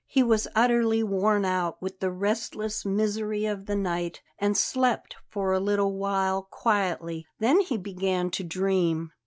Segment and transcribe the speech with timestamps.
[0.07, 5.53] He was utterly worn out with the restless misery of the night and slept for
[5.53, 9.11] a little while quietly; then he began to dream.